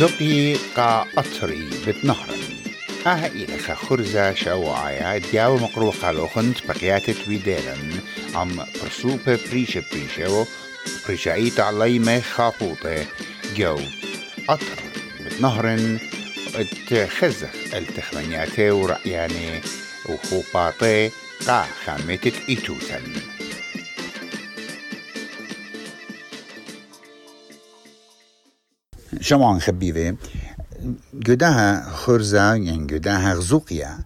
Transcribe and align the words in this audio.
زقي 0.00 0.54
قا 0.54 1.06
أطري 1.18 1.68
بتنهرن 1.86 2.42
آه 3.06 3.26
إلى 3.26 3.58
خرزة 3.58 4.34
شواعيا 4.34 5.18
دياو 5.18 5.56
مقروقة 5.56 6.10
لوخنت 6.10 6.66
بقياتت 6.68 7.28
بيديرن 7.28 8.00
عم 8.34 8.64
برسوبة 8.82 9.38
بريشة 9.50 9.82
بريشة 9.92 10.46
بريشايت 11.06 11.60
عليمة 11.60 12.20
خاطوطة. 12.20 13.06
جو 13.56 13.78
أطر 14.48 14.82
بتنهرن 15.26 15.98
تخزخ 16.90 17.74
التخمنياتي 17.74 18.70
ورأياني 18.70 19.60
وخوباطي 20.08 21.10
قا 21.46 21.66
خامتت 21.86 22.34
إيتوتن 22.48 23.29
شمعان 29.21 29.59
خبيبة 29.59 30.15
قداها 31.27 31.89
خرزة 31.89 32.53
يعني 32.53 32.93
قداها 32.93 33.33
غزوقيا 33.33 33.97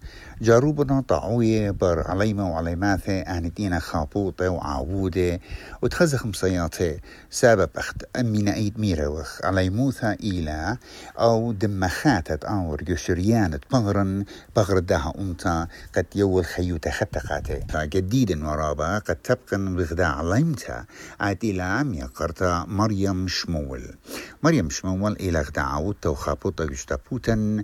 جاروبنا 0.45 1.01
طاعوية 1.09 1.71
بر 1.71 2.11
عليمة 2.11 2.51
وعليماثة 2.51 3.13
أهنتينا 3.13 3.79
خابوطة 3.79 4.49
وعاودة 4.49 5.41
وتخزخ 5.83 6.27
مصياتي 6.27 7.01
سبب 7.31 7.71
أخت 7.77 7.97
أمينا 8.17 8.55
أيد 8.55 8.81
ميروخ 8.81 9.45
عليموثا 9.45 10.13
إلى 10.13 10.77
أو 11.19 11.53
دمخاتت 11.53 12.45
أور 12.45 12.83
يشريانة 12.89 13.61
بغرن 13.73 14.25
بغر 14.57 14.79
داها 14.79 15.13
أمتا 15.19 15.69
قد 15.97 16.07
يول 16.15 16.45
خيوتا 16.45 16.91
خطقاتي 16.91 17.61
فجديدا 17.69 18.49
ورابا 18.49 18.99
قد 18.99 19.17
تبقى 19.17 19.59
بغدا 19.59 20.07
عليمتا. 20.07 20.85
عاد 21.21 21.45
إلى 21.45 21.63
عم 21.63 21.95
يقرتا 21.95 22.65
مريم 22.69 23.29
شمول. 23.29 23.95
مريم 24.43 24.71
شمول 24.71 25.13
إلى 25.13 25.41
غدا 25.41 25.61
عاودتا 25.61 26.09
وخابوطة 26.09 26.65
يشتابوتا 26.65 27.63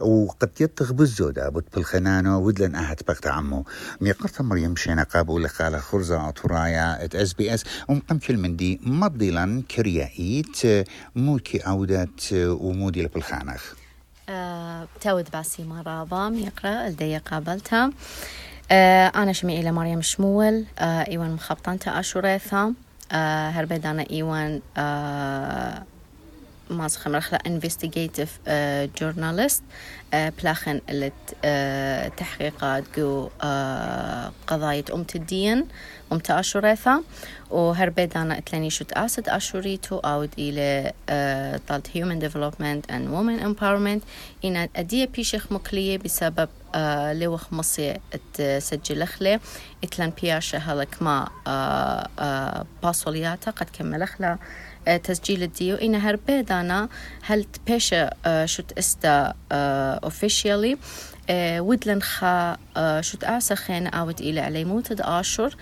وقد 0.00 0.50
يتغ 0.60 0.92
بالزودة 0.92 1.48
بتبلخنا 1.48 2.17
نانو 2.20 2.46
ودلن 2.46 2.74
أهت 2.74 3.02
بقت 3.08 3.26
عمو. 3.26 3.64
ميقرت 4.00 4.42
مريم 4.42 4.76
شينا 4.76 5.02
قابو 5.02 5.38
لقال 5.38 5.80
خرزة 5.80 6.28
أطرايا 6.28 7.04
ات 7.04 7.14
اس 7.14 7.32
بي 7.32 7.54
اس 7.54 7.64
ومقمشل 7.88 8.36
من 8.36 8.56
دي 8.56 8.80
مضيلا 8.82 9.62
كريائيت 9.70 10.86
موكي 11.16 11.58
أودت 11.58 12.32
ومودي 12.32 13.02
لبالخانخ 13.02 13.62
أه 14.28 14.88
تاود 15.00 15.28
باسي 15.32 15.64
مرابا 15.64 16.32
يقرأ 16.34 16.88
لدي 16.88 17.18
قابلتها. 17.18 17.90
أه 18.70 19.06
أنا 19.06 19.32
شمي 19.32 19.60
إلى 19.60 19.72
مريم 19.72 20.02
شمول. 20.02 20.64
أه 20.78 21.08
إيوان 21.08 21.30
مخبطانتا 21.30 22.00
أشوريثا. 22.00 22.74
أه 23.12 23.48
هربد 23.50 23.86
أنا 23.86 24.06
إيوان 24.10 24.60
أه 26.70 26.74
ماز 26.74 26.96
خمرخلا 26.96 27.38
انفستيجيتيف 27.46 28.38
جورنالست 29.00 29.62
بلاخن 30.12 30.80
اللي 30.88 31.12
تحقيقات 32.16 32.84
جو 32.96 33.28
قضايا 34.46 34.84
أمت 34.94 35.16
الدين 35.16 35.68
أمت 36.12 36.30
أشوريثا 36.30 37.02
وهربيد 37.50 38.16
أنا 38.16 38.38
أتلاني 38.38 38.70
شوت 38.70 38.92
أسد 38.92 39.28
أشوريتو 39.28 39.98
أود 39.98 40.30
إلى 40.38 40.92
طالت 41.68 41.96
هيومن 41.96 42.18
ديفلوبمنت 42.18 42.90
أند 42.90 43.08
وومن 43.08 43.40
امباورمنت 43.40 44.02
إن 44.44 44.68
أدية 44.76 45.06
بيشخ 45.06 45.52
مكلية 45.52 45.98
بسبب 45.98 46.48
لوخ 47.12 47.52
مصي 47.52 47.96
تسجل 48.34 49.06
خلي. 49.06 49.40
إتلان 49.84 50.12
بياشة 50.22 50.58
هلك 50.58 51.02
ما 51.02 51.28
باسولياتا 52.82 53.50
قد 53.50 53.66
كمل 53.78 54.08
خلا 54.08 54.38
تسجيل 55.04 55.42
الديو. 55.42 55.76
إن 55.76 55.94
هربيدانا 55.94 56.88
هل 57.22 57.44
تبيشة 57.44 58.10
شوت 58.44 58.72
إستا 58.78 59.34
اوفيشيالي 59.52 60.78
ودلن 61.60 62.02
خا 62.02 62.56
شوت 63.00 63.24
آسا 63.24 63.54
خين 63.54 63.86
آود 63.86 64.20
إلى 64.20 64.40
علي 64.40 64.64
موتد 64.64 65.00
آشور. 65.00 65.56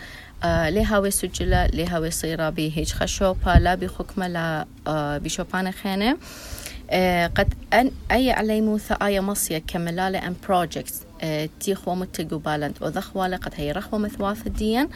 لهاوي 0.44 1.10
سجلة 1.10 1.66
لهاوي 1.66 2.10
صيرة 2.10 2.50
بهيج 2.50 2.92
خشوبة 2.92 3.54
لا 3.58 3.74
بخكمة 3.74 4.28
لا 4.28 4.66
بشوبان 5.18 5.72
خينة. 5.72 6.16
قد 7.36 7.54
أن 7.72 7.90
أي 8.12 8.30
علي 8.30 8.60
موثى 8.60 8.96
آية 9.02 9.20
مصية 9.20 9.58
كملالة 9.58 10.26
أن 10.26 10.34
بروجيكتس 10.48 11.00
تيخ 11.60 11.88
ومتقو 11.88 12.38
بالنت 12.38 12.82
وذخوالة 12.82 13.36
قد 13.36 13.52
هي 13.56 13.72
رخوة 13.72 13.98
مثواث 13.98 14.46
الدين. 14.46 14.88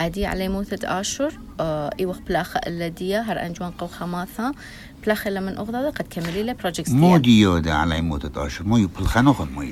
أدي 0.00 0.26
علي 0.26 0.48
موثة 0.48 1.00
آشور 1.00 1.32
إيوخ 1.60 2.18
بلاخة 2.18 2.60
الذية 2.66 3.20
هر 3.20 3.46
أنجوان 3.46 3.70
قو 3.70 3.86
خماثة. 3.86 4.54
بلاخة 5.04 5.30
لمن 5.30 5.56
أغضى 5.56 5.88
قد 5.88 6.06
كملي 6.10 6.42
له 6.42 6.52
بروجيكتس 6.52 6.92
مو 6.92 7.16
ديودا 7.16 7.72
علي 7.72 8.00
موثة 8.00 8.46
آشور 8.46 8.66
مو 8.66 8.76
يبلخنوخن 8.76 9.48
مو 9.48 9.62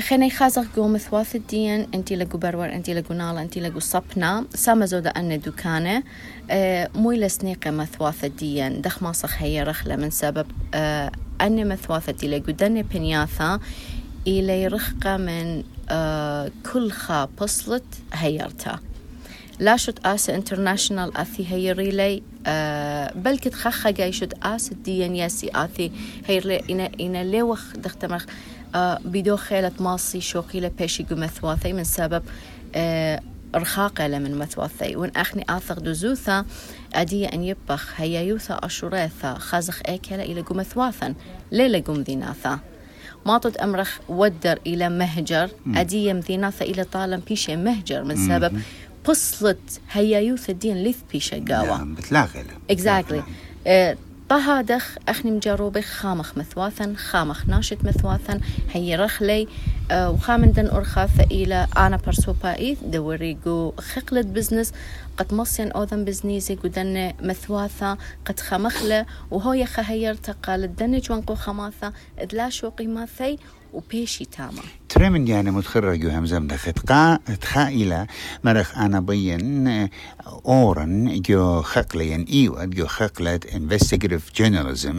خني 0.00 0.30
خازق 0.30 0.64
جو 0.76 0.88
مثواث 0.88 1.36
الدين 1.36 1.86
انتي 1.94 2.16
لقو 2.16 2.38
برور 2.38 2.72
انتي 2.72 2.94
لقو 2.94 3.14
نالا 3.14 3.42
انتي 3.42 3.60
لقو 3.60 3.78
صبنا 3.78 4.44
ساما 4.54 4.86
زودا 4.86 5.10
ان 5.10 5.40
دكانة 5.40 6.02
مو 6.94 7.12
لسنيقة 7.12 7.70
مثواث 7.70 8.24
الدين 8.24 8.80
دخ 8.80 9.02
ما 9.02 9.12
هي 9.38 9.62
رخلة 9.62 9.96
من 9.96 10.10
سبب 10.10 10.46
ان 11.40 11.68
مثواث 11.68 12.10
دي 12.10 12.28
لقو 12.28 12.52
دن 12.52 12.82
بنياثا 12.82 13.60
إلى 14.26 14.66
رخقة 14.66 15.16
من 15.16 15.62
كل 16.72 16.90
خا 16.90 17.28
بصلت 17.40 17.84
هيرتا 18.12 18.78
لا 19.60 19.76
شد 19.76 19.98
آس 20.04 20.30
انترناشنال 20.30 21.16
أثي 21.16 21.46
هيري 21.50 21.90
لي 21.90 22.22
بل 23.20 23.38
كت 23.38 23.54
خخا 23.54 23.90
جاي 23.90 24.12
شد 24.12 24.34
آس 24.42 24.72
الدين 24.72 25.16
ياسي 25.16 25.50
آثي 25.54 25.92
هيرلي 26.26 26.62
إنا 26.70 26.90
إنا 27.00 27.24
لوخ 27.24 27.62
دختمخ 27.76 28.26
بدو 29.04 29.36
خيلة 29.36 29.72
ماصي 29.80 30.20
شوقي 30.20 30.60
لبيشي 30.60 31.06
مثواثي 31.10 31.72
من 31.72 31.84
سبب 31.84 32.22
رخاقة 33.54 34.18
من 34.18 34.38
مثواثي. 34.38 34.96
وإن 34.96 35.10
أخني 35.16 35.44
آثق 35.48 35.78
دوزوثا 35.78 36.44
أدي 36.94 37.26
أن 37.26 37.42
يبخ. 37.44 37.92
هيا 37.96 38.20
يوثا 38.20 38.60
أشوريثا 38.62 39.34
خازخ 39.34 39.80
إيكلا 39.88 40.22
إلى 40.22 40.44
مثواثا 40.50 41.14
ليلة 41.52 41.80
قم 41.80 42.02
ذيناثا. 42.02 42.58
ما 43.26 43.38
تد 43.38 43.56
أمرخ 43.56 43.98
ودر 44.08 44.58
إلى 44.66 44.88
مهجر. 44.88 45.50
أدي 45.74 46.06
يمذيناثا 46.06 46.64
إلى 46.64 46.84
طالم 46.84 47.22
بيشي 47.28 47.56
مهجر 47.56 48.04
من 48.04 48.16
سبب 48.28 48.60
بصلت 49.08 49.80
هيا 49.92 50.20
يوث 50.20 50.50
الدين 50.50 50.76
ليث 50.76 50.98
بيشي 51.12 51.40
قاوة. 51.40 51.84
بتلاغل 51.84 52.44
exactly. 52.72 53.22
طها 54.30 54.62
دخ 54.62 54.96
أخني 55.08 55.30
مجروبي 55.30 55.82
خامخ 55.82 56.38
مثواثا 56.38 56.94
خامخ 56.96 57.46
ناشط 57.46 57.84
مثواثا 57.84 58.40
هي 58.72 58.96
رخلي 58.96 59.48
أه 59.90 60.10
وخامن 60.10 60.52
دن 60.52 60.66
أرخاثة 60.66 61.24
إلى 61.24 61.66
أنا 61.76 61.96
برسوبا 61.96 62.58
إيث 62.58 62.78
دوريقو 62.82 63.72
خقلت 63.78 64.26
بزنس 64.26 64.72
قد 65.16 65.34
مصين 65.34 65.72
أوذن 65.72 66.04
بزنيزي 66.04 66.54
قدن 66.54 67.12
مثواثا 67.22 67.96
قد 68.24 68.40
خمخلة 68.40 69.06
وهو 69.30 69.52
يخهير 69.52 70.14
تقال 70.14 70.76
دن 70.76 70.98
جوانقو 70.98 71.34
خماثة 71.34 71.92
إذ 72.20 72.34
لا 72.34 72.50
شو 72.50 72.68
قيماثي 72.68 73.38
وبيشي 73.72 74.24
تاما. 74.24 74.62
ترمن 75.00 75.28
يعني 75.28 75.50
متخرج 75.50 76.06
همزم 76.06 76.46
دخت 76.46 76.78
قا 76.78 77.18
تخائلة. 77.40 78.06
مرخ 78.44 78.78
أنا 78.78 79.00
بين 79.00 79.88
أورن 80.46 81.22
جو 81.22 81.62
خقلين 81.62 82.24
إيوة 82.32 82.64
جو 82.64 82.86
خقلة 82.86 83.40
investigative 83.52 84.40
journalism. 84.40 84.96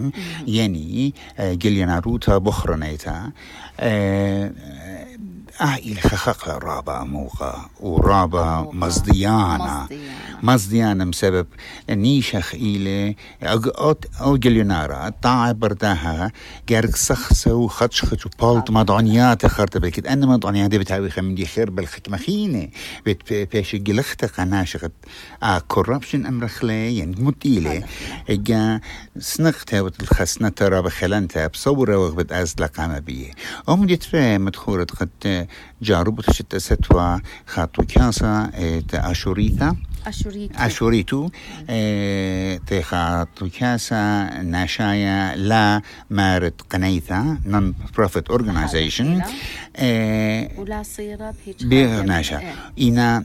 يعني 0.47 1.13
جلينا 1.39 1.99
روتا 1.99 2.37
بخرنيتا. 2.37 3.31
آه 5.61 5.75
إلى 5.75 6.01
خخقة 6.01 6.57
رابا 6.57 7.03
موقع 7.03 7.55
ورابا 7.79 8.69
مصديانا 8.73 9.87
مصديانا 10.43 11.05
بسبب 11.05 11.47
نيشخ 11.89 12.55
إلى 12.55 13.15
أو 14.21 14.37
جليونارا 14.37 15.09
طاع 15.21 15.51
برداها 15.51 16.31
جارك 16.69 16.95
سخسة 16.95 17.53
وخدشخت 17.53 18.25
وبالت 18.25 18.71
مضعنيات 18.71 19.45
خرت 19.45 19.77
بكت 19.77 20.07
أنا 20.07 20.25
مضعنيات 20.25 20.75
بتاوي 20.75 21.09
خمين 21.09 21.35
دي 21.35 21.45
خير 21.45 21.69
بالخكمة 21.69 22.17
خينة 22.17 22.67
بت 23.05 23.33
بيش 23.33 23.75
جلخت 23.75 24.25
قناشخت 24.25 24.91
آه 25.43 25.59
كوربشن 25.59 26.25
أمر 26.25 26.47
خلي 26.47 26.97
يعني 26.97 27.15
متيلة 27.19 27.83
إجا 28.29 28.79
سنقتها 29.19 29.81
وتلخسنا 29.81 30.49
ترى 30.49 30.81
بخلنتها 30.81 31.47
بصورة 31.47 31.97
وغبت 31.97 32.31
أزلق 32.31 32.79
عما 32.79 32.99
بيه 32.99 33.31
أم 33.69 33.85
دي 33.85 33.95
ترى 33.95 34.37
مدخورة 34.37 34.83
قد 34.99 35.40
جاربو 35.81 36.21
تشت 36.21 36.57
ستوا 36.57 37.17
خاطو 37.47 37.83
كاسا 37.83 38.51
أشوريتا 38.93 39.75
أشوريتو 40.07 40.55
أشوريتو 40.57 41.29
تخاطو 42.67 43.49
كاسا 43.59 44.29
ناشايا 44.43 45.35
لا 45.35 45.81
مارد 46.09 46.53
قنيثا 46.69 47.37
نون 47.45 47.73
بروفيت 47.97 48.29
اورجانيزيشن 48.29 49.21
ولا 50.57 50.83
صيرة 50.83 51.33
بهيج 51.45 51.65
بناشا 51.65 52.41
إنا 52.81 53.23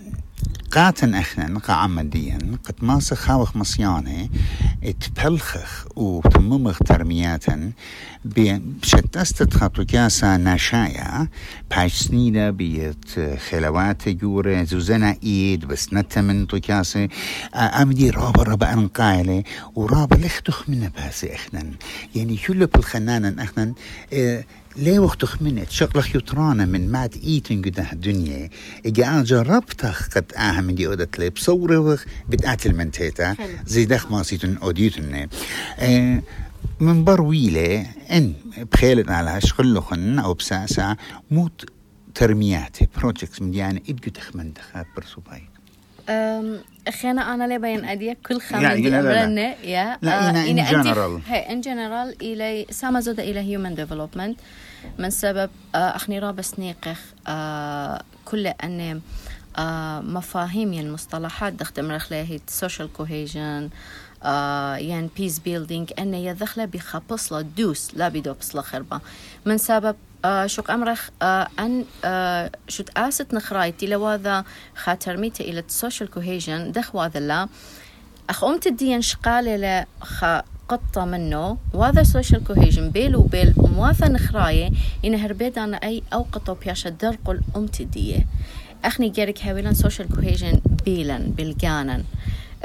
قاتن 0.70 1.14
إحنا 1.14 1.58
قاعمديا 1.58 2.38
قد 2.64 2.74
ماسخ 2.82 3.16
خاوخ 3.16 3.56
مصيانة 3.56 4.28
اتبلخخ 4.84 5.86
وتممخ 5.96 6.78
ترمياتا 6.78 7.72
بشتست 8.24 9.54
خطو 9.54 9.84
كاسا 9.84 10.36
ناشايا 10.36 11.28
باش 11.70 11.92
سنيدة 11.94 12.50
بيت 12.50 13.04
خلوات 13.50 14.08
جورة 14.08 14.62
زوزنا 14.64 15.16
ايد 15.22 15.64
بس 15.64 15.92
نتمن 15.92 16.46
تو 16.46 16.60
كاسا 16.60 17.08
امدي 17.54 18.10
رابا 18.10 18.42
رابا 18.42 18.72
انقايلة 18.72 19.42
ورابا 19.74 20.14
لختخ 20.16 20.68
من 20.68 20.90
باسي 20.96 21.34
إحنا 21.34 21.62
يعني 22.14 22.36
كل 22.36 22.66
بالخنانا 22.66 23.42
إحنا 23.42 23.72
آه 24.12 24.44
ليه 24.78 24.98
وقت 24.98 25.24
خمنت 25.24 25.70
شغلك 25.70 26.14
يطرانا 26.14 26.64
من 26.66 26.92
مات 26.92 27.16
ايتن 27.16 27.62
قده 27.62 27.92
الدنيا 27.92 28.50
إجا 28.86 29.08
أنا 29.08 29.22
جربتخ 29.22 30.08
قد 30.08 30.32
أها 30.36 30.60
من 30.60 30.74
دي 30.74 30.86
أودت 30.86 31.18
لي 31.18 31.30
بصورة 31.30 31.78
وخ 31.78 32.04
بتقاتل 32.28 32.74
من 32.74 32.90
تيتا 32.90 33.36
زي 33.66 33.84
دخ 33.84 34.12
ما 34.12 34.22
سيتن 34.22 34.56
أوديتن. 34.56 35.28
آه 35.78 36.22
من 36.80 37.04
برويلة 37.04 37.86
إن 38.10 38.34
بخيلت 38.72 39.10
على 39.10 39.40
شغلخن 39.40 40.18
أو 40.18 40.34
بساسا 40.34 40.96
موت 41.30 41.64
ترمياتي. 42.14 42.88
بروجكتس 42.96 43.42
من 43.42 43.54
يعني 43.54 43.82
ادقو 43.88 44.10
تخمن 44.10 44.52
دخا 44.52 44.84
برسو 44.96 45.20
باي 45.20 45.42
خينا 47.00 47.34
أنا 47.34 47.44
لي 47.44 47.58
بين 47.58 47.84
اديا 47.84 48.16
كل 48.26 48.40
خامن 48.40 48.62
لا، 48.62 48.74
دي 48.74 48.90
لا،. 48.90 49.00
امرنا 49.00 49.54
يا 49.64 49.98
إنا 50.02 50.46
in 50.46 50.68
general. 50.68 51.30
هي 51.30 51.52
ان 51.52 51.60
جنرال 51.60 52.16
إلى 52.22 52.66
سما 52.70 53.00
زود 53.00 53.20
إلى 53.20 53.40
هيومن 53.40 53.74
ديفلوبمنت 53.74 54.40
من 54.98 55.10
سبب 55.10 55.50
آه، 55.74 55.78
أخني 55.78 56.18
رابس 56.18 56.58
نيقخ 56.58 57.00
آه، 57.28 58.02
كل 58.24 58.46
ان 58.46 59.00
آه، 59.58 60.00
مفاهيم 60.00 60.72
يعني 60.72 60.90
مصطلحات 60.90 61.52
دخت 61.52 61.78
امرخ 61.78 62.12
هي 62.12 62.40
سوشيال 62.46 62.92
كوهيجن 62.92 63.70
يعني 64.78 65.08
بيس 65.16 65.38
بيلدينج 65.38 65.92
ان 65.98 66.14
يدخله 66.14 66.64
بخبصلة 66.64 67.40
دوس 67.40 67.90
لا 67.94 68.08
بدوبس 68.08 68.56
خربة 68.56 69.00
من 69.46 69.58
سبب 69.58 69.86
آه، 69.94 69.96
شوك 70.46 70.70
أمرخ 70.70 71.08
آه، 71.22 71.48
أن 71.58 71.84
آه، 72.04 72.50
شوت 72.68 72.90
آست 72.98 73.34
نخرايتي 73.34 73.86
لواذا 73.86 74.44
خاطر 74.76 75.16
ميتا 75.16 75.44
إلى 75.44 75.60
السوشيال 75.60 76.10
كوهيجن 76.10 76.72
دخ 76.72 76.94
واذا 76.94 77.20
لا. 77.20 77.48
أخ 78.30 78.44
أمت 78.44 78.66
الدين 78.66 79.00
خ 80.00 80.24
قطة 80.68 81.04
منه 81.04 81.56
وهذا 81.74 82.02
سوشيال 82.02 82.44
كوهيجن 82.44 82.90
بيل 82.90 83.16
وبيل 83.16 83.54
ومواثا 83.56 84.08
نخراية 84.08 84.70
إن 85.04 85.14
هربيد 85.14 85.58
أنا 85.58 85.76
أي 85.76 86.02
أو 86.12 86.26
قطو 86.32 86.54
بياشا 86.54 86.90
درقل 86.90 87.40
أمت 87.56 87.80
الدية 87.80 88.26
أخني 88.84 89.08
جارك 89.08 89.42
هاويلان 89.42 89.74
سوشيال 89.74 90.08
كوهيجن 90.08 90.60
بيلان 90.84 91.30
بالجانا 91.30 92.02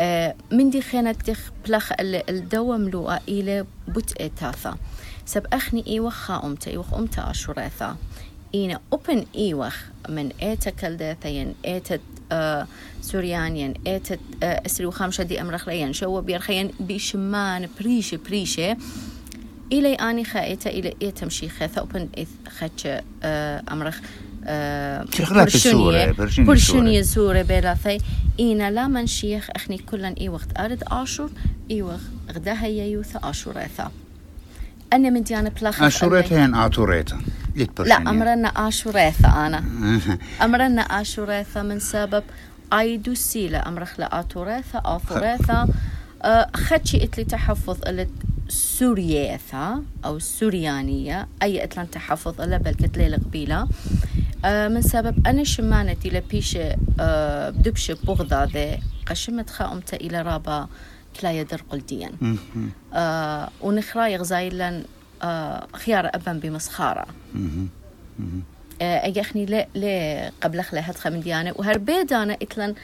آه، 0.03 0.35
من 0.51 0.69
دي 0.69 0.81
خيانة 0.81 1.11
دخ 1.27 1.39
بلخ 1.67 1.91
ال- 1.99 2.29
الدوا 2.29 2.77
ملوءة 2.77 3.21
إلى 3.27 3.65
بوت 3.87 4.21
إتاثا. 4.21 4.77
سب 5.25 5.45
أخني 5.53 5.83
إيوخ 5.87 6.31
أمتا 6.31 6.71
إيوخ 6.71 6.93
أمتا 6.93 7.31
أشوريثا. 7.31 7.95
إينا 8.55 8.79
أوبن 8.93 9.25
إيوخ 9.35 9.75
من 10.09 10.31
إيتا 10.41 10.69
كالداثين 10.69 11.55
إيتا 11.65 11.99
آه 12.31 12.67
سوريانيا 13.01 13.73
إيتا 13.87 14.17
آه 14.43 14.61
أسري 14.65 14.85
وخامشة 14.85 15.23
دي 15.23 15.41
أمرخليا 15.41 15.91
شو 15.91 16.21
بيرخيا 16.21 16.69
بيشمان 16.79 17.69
بريشة 17.79 18.19
بريشة. 18.25 18.77
إلي 19.71 19.93
أني 19.95 20.23
خائتة 20.23 20.69
إلى 20.69 20.93
إيه 21.01 21.09
تمشي 21.09 21.49
خاثة 21.49 21.81
أوبن 21.81 22.09
إث 22.19 22.27
خاتش 22.59 22.87
آه 23.23 23.63
أمرخ. 23.71 23.99
آه 24.45 25.05
برشيني 25.31 26.13
برشيني 26.45 27.03
سورة 27.03 27.41
بلاثي 27.41 27.97
إينا 28.39 28.71
لا 28.71 28.87
من 28.87 29.07
شيخ 29.07 29.47
أخني 29.55 29.77
كلا 29.77 30.15
إي 30.21 30.29
وقت 30.29 30.59
أرد 30.59 30.83
آشور 30.87 31.29
إي 31.71 31.81
وقت 31.81 31.99
غداها 32.35 32.67
يوث 32.67 33.15
آشوريثا 33.23 33.91
أنا 34.93 35.09
من 35.09 35.23
ديانة 35.23 35.51
بلاخ 35.61 35.83
اشوريتا 35.83 36.43
ين 36.43 36.55
اتوريتا 36.55 37.19
لا 37.79 37.95
أمرنا 37.97 38.47
آشوريثا 38.47 39.27
أنا. 39.27 39.63
أمرنا 40.41 40.81
آشوريثا 40.81 41.61
من 41.61 41.79
سبب 41.79 42.23
أيدو 42.73 43.13
سيلة 43.13 43.63
أمرخ 43.67 43.99
لا 43.99 44.19
آتوريثا 44.19 44.81
آثوريثا 44.85 45.67
أه 46.23 46.49
خدشي 46.55 47.03
إتلي 47.03 47.23
تحفظ 47.23 47.77
إلت 47.87 48.09
سورياثا 48.49 49.83
أو 50.05 50.19
سوريانية. 50.19 51.27
أي 51.43 51.63
إتلان 51.63 51.89
تحفظ 51.91 52.41
إلا 52.41 52.57
بل 52.57 52.71
كتليل 52.73 53.15
قبيلة 53.15 53.67
من 54.45 54.81
سبب 54.81 55.27
أنا 55.27 55.43
شمانتي 55.43 56.09
لبيشة 56.09 56.77
أه 56.99 57.49
بدبشة 57.49 57.97
بغضة 58.03 58.43
ذي 58.43 58.79
قشمت 59.05 59.49
خاومتا 59.49 59.97
إلى 59.97 60.21
رابا 60.21 60.67
كلا 61.21 61.31
يدر 61.31 61.61
قلديا 61.69 62.11
أه 62.93 63.49
ونخراي 63.61 64.17
غزايلا 64.17 64.83
أه 65.23 65.67
خيار 65.73 66.09
أبا 66.13 66.33
بمسخارة. 66.33 67.05
أجي 68.81 69.21
أخني 69.21 69.45
لا 69.45 69.67
لا 69.75 70.31
قبل 70.41 70.61
خلا 70.61 70.89
هاد 70.89 70.95
خمن 70.95 71.19
ديانة. 71.19 71.53
وهربيد 71.55 72.13
أنا 72.13 72.33
إتلن 72.33 72.75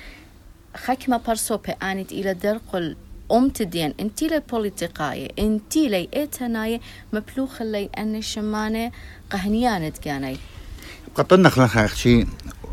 خكمة 0.76 1.18
برسوبة 1.28 1.76
انت 1.84 2.12
إلى 2.12 2.34
درقل 2.34 2.96
ام 3.32 3.50
تدين 3.50 3.94
إنتي 4.00 4.28
لي 4.28 4.40
بوليتيقاية 4.52 5.30
إنتي 5.40 5.90
لي 5.90 6.10
إتناية 6.14 6.80
مبلوخ 7.14 7.62
لي 7.62 7.90
ان 7.98 8.22
شمانة 8.22 8.92
قهنيانة 9.30 9.94
كاني 10.02 10.38
قطنا 11.16 11.50
خلخ 11.50 11.78
أختي 11.78 12.28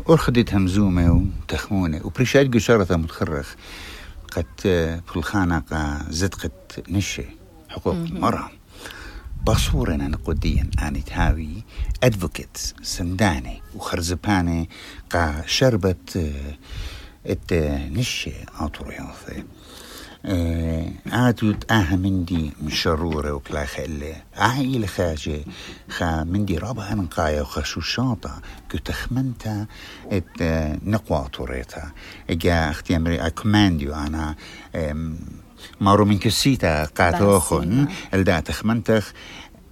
أرخدت 0.09 0.53
همزومة 0.53 1.11
وتخمونة. 1.11 2.05
وبريشات 2.05 2.53
قشرة 2.53 2.95
متخرخ. 2.95 3.55
قد 4.31 4.45
في 5.07 5.15
الخانقة 5.15 6.05
زدقت 6.09 6.83
نشة. 6.89 7.25
حقوق 7.69 7.93
المرأة 7.95 8.49
بصورة 9.43 9.95
أنا 9.95 10.17
قديا 10.25 10.69
أنا 10.81 10.99
تهاوي. 10.99 11.63
أدفوكيت 12.03 12.57
سنداني 12.81 13.61
وخرزباني 13.75 14.69
قا 15.11 15.43
شربت 15.45 16.17
آه، 16.17 16.57
إت 17.31 17.53
نشة 20.25 20.31
أطرياثي 20.31 20.91
عادو 21.11 21.53
آها 21.71 21.95
مندي 21.95 22.51
مشرورة 22.61 23.31
وكلا 23.31 23.65
خلة 23.65 24.15
عائلة 24.37 24.87
خاجة. 24.87 25.39
خا 25.89 26.23
مندي 26.23 26.57
رابا 26.57 26.93
أنقايا 26.93 27.41
وخشوشاطة 27.41 28.41
كنت 28.71 28.91
خمنتا 28.91 29.65
إت 30.11 30.41
آه، 30.41 30.79
نقوى 30.83 31.27
طوريتا. 31.33 31.91
إجا 32.29 32.69
أختي 32.69 32.95
أمري 32.95 33.17
اكمانديو 33.19 33.93
أنا 33.93 34.35
مارو 35.81 36.05
من 36.05 36.17
كسيتا 36.17 36.85
قاتوخن. 36.85 37.87
الدا 38.13 38.39
تخمنتخ. 38.39 39.11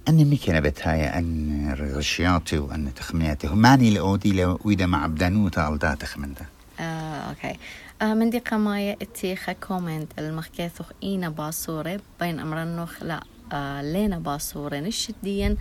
أني 0.08 0.24
ميكنا 0.24 0.60
بتهايا 0.60 1.18
أن 1.18 1.74
رغشياتي 1.80 2.58
وأن 2.58 2.94
تخمياتي. 2.94 3.46
هماني 3.46 3.90
لأودي 3.90 4.32
لو 4.32 4.60
ويدا 4.64 4.86
مع 4.86 5.06
بدانوتا 5.06 5.68
الدا 5.68 5.94
تخمنتا. 5.94 6.44
آه، 6.80 6.82
أوكي. 7.30 7.58
آه، 8.02 8.14
من 8.14 8.30
دي 8.30 8.38
قماية 8.38 8.96
اتيخا 9.02 9.52
كومنت 9.52 10.12
المخكاثوخ 10.18 10.86
إينا 11.02 11.28
باصورة 11.28 12.00
بين 12.20 12.40
امرنوخ 12.40 13.02
لا 13.02 13.20
آه، 13.52 13.82
لينا 13.82 14.18
باصورة 14.18 14.76
نشديا 14.76 15.56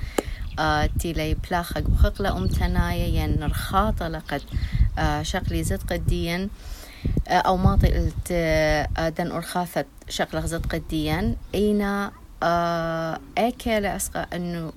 آه، 0.59 0.89
تيلي 0.99 1.33
بلاخق 1.49 1.89
وخقلة 1.89 2.37
أم 2.37 2.47
تنايا 2.47 3.23
ين 3.23 3.43
رخاطة 3.43 4.07
لقد 4.07 4.41
شقلي 5.21 5.63
زد 5.63 5.83
قديا 5.91 6.49
أو 7.27 7.57
ماطي 7.57 7.87
قلت 7.87 8.31
دن 9.17 9.31
أرخاثة 9.31 9.85
شقلة 10.09 10.45
زد 10.45 10.65
قديا. 10.65 11.35
إينا 11.55 12.11
اكل 13.37 13.85
أسقى 13.85 14.27
أنه 14.33 14.73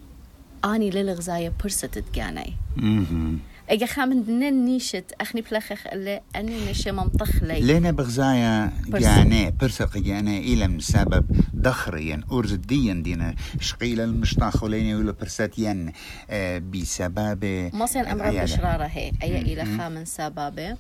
آني 0.65 0.91
للغزاية 0.91 1.53
برست 1.63 1.99
تقاني 1.99 2.53
مهم. 2.77 3.39
اجا 3.71 3.87
خامن 3.87 4.23
نيشت 4.65 5.05
اخني 5.21 5.41
بلخخ 5.41 5.87
اللي 5.87 6.21
اني 6.37 6.71
نشي 6.71 6.93
ممطخ 6.93 7.43
لي 7.43 7.61
لينا 7.61 7.91
بغزايا. 7.91 8.73
جانا 8.89 9.51
برسق 9.51 9.99
جانا 9.99 10.39
من 10.67 10.81
سبب 10.81 11.25
ضخريا 11.57 12.21
أرز 12.33 12.53
الدين 12.53 13.03
دينا 13.03 13.35
شقيل 13.61 14.01
المشطاخ 14.01 14.63
ولينا 14.63 14.91
يقولوا 14.91 15.15
برسات 15.21 15.59
ين 15.59 15.93
آه، 16.31 16.59
بسبب 16.59 17.71
مصين 17.75 18.07
أمر 18.07 18.25
العيادة. 18.29 18.43
بشرارة 18.55 18.85
هي 18.85 19.13
اي 19.23 19.41
إلى 19.43 19.65
خامن 19.79 20.05
سبابه 20.05 20.77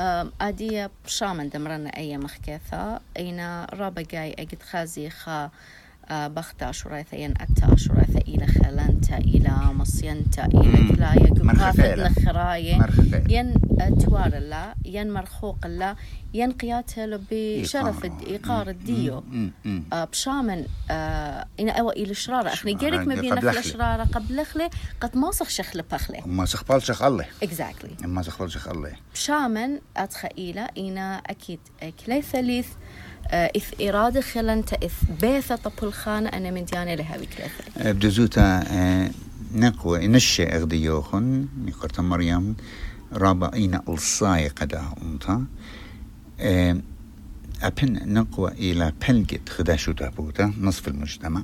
أم، 0.00 0.32
ادية 0.40 0.90
بشامن 1.04 1.48
دمرنا 1.48 1.96
اي 1.96 2.18
مخكثة 2.18 3.00
اينا 3.16 3.66
رابا 3.72 4.02
جاي 4.02 4.32
اجد 4.38 4.62
خازي 4.70 5.10
خا 5.10 5.50
بختا 6.10 6.72
شريثة 6.72 7.16
ين 7.16 7.34
اتا 7.40 7.76
شريثة 7.76 8.18
إلى 8.18 8.46
خلنتا 8.46 9.16
إلى 9.16 9.50
مصينتا 9.74 10.48
مم. 10.54 10.94
كلاية. 10.94 11.32
نخراية 11.96 12.78
مرخفة. 12.78 13.24
ين 13.28 13.54
توار 13.98 14.36
الله 14.36 14.74
ين 14.84 15.12
مرخوق 15.12 15.58
الله 15.64 15.96
ين 16.34 16.52
قياته 16.52 17.20
بشرف 17.30 18.04
إيقار 18.04 18.68
الديو. 18.68 19.24
بشامن 19.92 20.64
إن 21.60 21.68
أو 21.68 21.90
إلى 21.90 22.14
شرارة. 22.14 22.48
أخني 22.48 22.74
جيرك 22.74 23.06
ما 23.06 23.14
بين 23.14 23.34
نخل 23.34 23.64
شرارة 23.64 24.04
قبل 24.04 24.44
خلي 24.44 24.70
قد 25.00 25.16
ما 25.16 25.30
صخ 25.30 25.48
شخل 25.48 25.82
بخلي 25.82 26.22
ما 26.26 26.44
صخ 26.44 26.64
بال 26.64 26.82
شخ 26.82 27.02
الله 27.02 27.24
exactly. 27.44 28.06
ما 28.06 28.22
صخ 28.22 28.38
بال 28.38 28.52
شخ 28.52 28.68
الله 28.68 28.92
بشامن 29.14 29.78
أتخيله 29.96 30.68
إنا 30.78 31.16
أكيد 31.26 31.60
كلي 32.06 32.22
ثليث 32.22 32.68
إث 33.30 33.80
إرادة 33.80 34.20
خلنت 34.20 34.72
إث 34.72 34.94
بيثة 35.20 35.56
طب 35.56 35.72
الخانة 35.82 36.28
أنا 36.28 36.50
من 36.50 36.64
ديانة 36.64 36.94
لها 36.94 37.16
بكلثة 37.16 37.92
بدزوتا 37.92 38.64
نقوى 39.54 40.06
نشي 40.06 40.44
أغديوخن 40.44 41.48
نقرت 41.64 42.00
مريم 42.00 42.56
رابا 43.12 43.54
إينا 43.54 43.82
ألصاي 43.88 44.48
قدا 44.48 44.84
أمتا. 45.02 45.44
أبن 47.62 48.12
نقوى 48.12 48.52
إلى 48.52 48.92
بلجت 49.08 49.48
خداشو 49.48 49.92
تابوتا 49.92 50.52
نصف 50.60 50.88
المجتمع. 50.88 51.42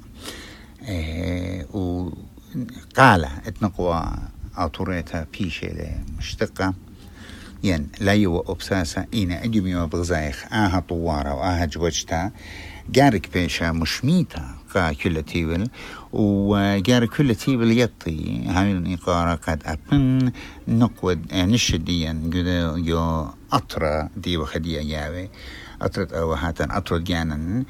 وقال 1.72 3.24
اتنقوى 3.24 4.12
أطوريتا 4.56 5.26
بيشي 5.32 5.70
مشتقة 6.18 6.74
ين 7.64 7.88
لا 8.00 8.12
يو 8.12 8.40
أبساسا 8.40 9.06
إينا 9.14 9.44
أجمي 9.44 9.74
وبغزايخ 9.76 10.44
آها 10.52 10.84
طوارة 10.88 11.34
وآها 11.34 11.64
جوجتا. 11.64 12.30
جارك 12.90 13.32
بيشا 13.32 13.72
مشميتا 13.72 14.54
قا 14.74 14.92
كل 14.92 15.22
تيبل. 15.22 15.68
وجار 16.12 17.06
كل 17.06 17.34
تيبل 17.34 17.78
يطي 17.78 18.44
هاي 18.46 18.72
الإقارة 18.72 19.34
قد 19.34 19.62
أبن 19.66 20.32
نقود 20.68 21.34
نشديا 21.34 22.10
قد 22.10 22.46
يو 22.86 23.28
أطرا 23.52 24.08
دي 24.16 24.36
وخديا 24.36 24.80
ياوي. 24.80 25.28
أطرت 25.82 26.12
أو 26.12 26.32
هاتن 26.32 26.70
أطرد 26.70 27.04
جانا 27.04 27.64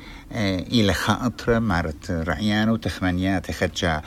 إلى 0.73 0.93
خا 0.93 1.27
أطرا 1.27 1.59
مارت 1.59 2.11
رعيان 2.11 2.69
وتخمانيات 2.69 3.51
خدشا 3.51 4.03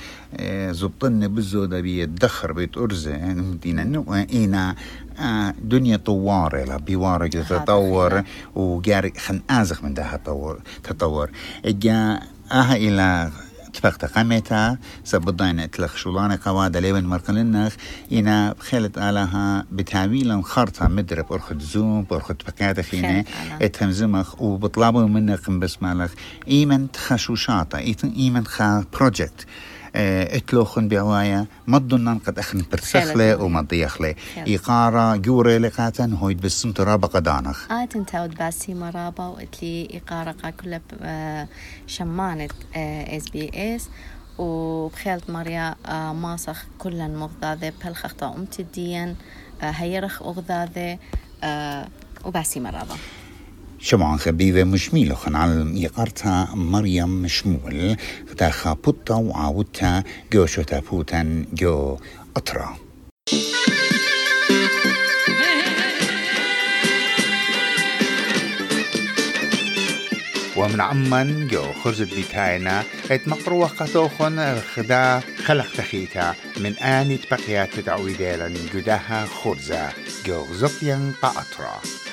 زبطن 0.71 1.27
بالزودة 1.27 1.81
بيدخر 1.81 2.51
بيت 2.51 2.77
أرزة 2.77 3.33
دينا 3.61 3.83
نو 3.83 4.13
إينا 4.13 4.75
دنيا 5.61 5.97
طوارة 5.97 6.63
لا 6.63 6.77
بيوارة 6.77 7.27
تطور 7.27 8.23
وجاري 8.55 9.13
خن 9.17 9.41
آزخ 9.49 9.83
من 9.83 9.93
ده 9.93 10.15
تطور 10.17 10.59
تطور. 10.83 11.31
جا 11.65 12.19
آها 12.51 12.75
إلى 12.75 13.31
اتفقت 13.75 14.05
قمتا 14.05 14.77
سبضاين 15.03 15.59
اتلخ 15.59 15.95
شولانة 15.95 16.39
قوادة 16.45 16.79
ليبن 16.79 17.03
مرقلنخ 17.05 17.75
إنا 18.11 18.55
خلت 18.59 18.97
آلها 18.97 19.65
بتعويلا 19.71 20.41
خرطة 20.41 20.87
مدرب 20.87 21.33
أرخد 21.33 21.61
زوم 21.61 22.03
بأرخد 22.03 22.35
بقادة 22.47 22.81
فينا 22.81 23.23
اتهمزمخ 23.61 24.41
وبطلبوا 24.41 25.07
منك 25.07 25.49
بس 25.49 25.77
مالخ 25.83 26.11
إيمن 26.47 26.91
تخشوشاتا 26.91 27.77
إيمن 28.03 28.45
خا 28.45 28.85
بروجكت 28.93 29.45
اتلوخن 29.95 30.87
بعوايا 30.87 31.45
مضن 31.67 32.17
قد 32.17 32.39
أخن 32.39 32.65
برسخلة 32.71 33.43
ومضيخلة 33.43 34.15
إيقارة 34.37 35.15
جوري 35.15 35.57
لقاتن 35.57 36.13
هويد 36.13 36.41
بسم 36.41 36.71
ترابا 36.71 37.07
قدانخ. 37.07 37.71
آت 37.71 37.95
انت 37.95 38.15
ود 38.15 38.35
باسي 38.35 38.73
مرابا 38.73 39.25
وإتلي 39.25 39.87
إيقارة 39.93 40.31
قا 40.31 40.49
كل 40.49 40.79
شمانة 41.87 42.49
إس 42.75 43.29
بي 43.29 43.75
إس. 43.75 43.89
وبخيلت 44.37 45.29
مريا 45.29 45.75
ماسخ 46.11 46.65
كلا 46.79 47.07
مغذاذة 47.07 47.73
بلخختا 47.85 48.33
أمتديا 48.37 49.15
هيرخ 49.61 50.21
أغذاذة 50.21 50.97
وباسي 52.25 52.59
مرابا 52.59 52.95
شمعان 53.85 54.17
خبيبة 54.17 54.63
مشميلة 54.63 55.15
خن 55.15 55.35
على 55.35 55.81
يقارتها 55.81 56.55
مريم 56.55 57.21
مشمول 57.21 57.95
تاخا 58.37 58.73
بطة 58.73 59.15
وعاودتا 59.15 60.03
جو 60.33 60.45
شوتا 60.45 60.79
بوتن 60.79 61.45
جو 61.53 61.97
أطرا. 62.37 62.77
ومن 70.57 70.81
عمان 70.81 71.47
جو 71.47 71.73
خرزت 71.83 72.15
بيتاينا 72.15 72.83
إت 73.11 73.27
مقروة 73.27 73.67
قطوخن 73.67 74.59
خدا 74.75 75.21
خلق 75.45 75.67
تخيتا. 75.77 76.35
من 76.57 76.73
آني 76.77 77.19
بقيات 77.31 77.79
تعويدالا 77.79 78.53
جداها 78.73 79.25
خرزة 79.25 79.89
جو 80.25 80.45
زقيا 80.53 81.11
قاطرة 81.21 82.04